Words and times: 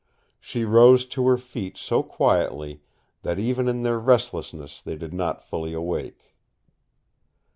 She 0.39 0.65
rose 0.65 1.05
to 1.05 1.27
her 1.27 1.37
feet 1.37 1.77
so 1.77 2.01
quietly 2.01 2.81
that 3.21 3.37
even 3.37 3.67
in 3.67 3.83
their 3.83 3.99
restlessness 3.99 4.81
they 4.81 4.95
did 4.95 5.13
not 5.13 5.43
fully 5.45 5.73
awake. 5.73 6.33